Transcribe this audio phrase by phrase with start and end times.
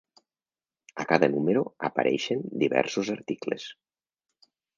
[1.03, 3.69] A cada número apareixen diversos articles.